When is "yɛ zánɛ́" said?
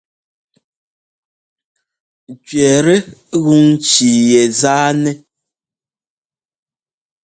4.29-5.13